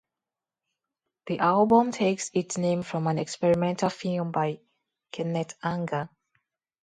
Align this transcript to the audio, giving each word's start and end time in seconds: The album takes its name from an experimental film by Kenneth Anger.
The 1.27 1.37
album 1.37 1.91
takes 1.91 2.31
its 2.33 2.57
name 2.57 2.81
from 2.81 3.05
an 3.05 3.19
experimental 3.19 3.91
film 3.91 4.31
by 4.31 4.59
Kenneth 5.11 5.53
Anger. 5.61 6.09